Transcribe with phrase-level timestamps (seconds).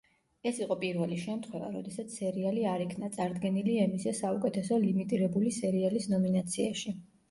[0.51, 7.01] ეს იყო პირველი შემთხვევა, როდესაც სერიალი არ იქნა წარდგენილი ემიზე საუკეთესო ლიმიტირებული სერიალის ნომინაციაში.